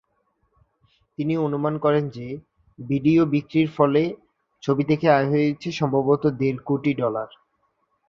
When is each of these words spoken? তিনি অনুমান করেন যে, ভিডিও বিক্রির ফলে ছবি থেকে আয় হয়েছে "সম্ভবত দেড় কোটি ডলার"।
তিনি 1.17 1.33
অনুমান 1.37 1.73
করেন 1.77 2.03
যে, 2.09 2.27
ভিডিও 2.79 3.21
বিক্রির 3.25 3.69
ফলে 3.77 4.01
ছবি 4.63 4.83
থেকে 4.83 5.05
আয় 5.09 5.27
হয়েছে 5.29 5.67
"সম্ভবত 5.71 6.23
দেড় 6.39 6.59
কোটি 6.65 6.91
ডলার"। 6.93 7.29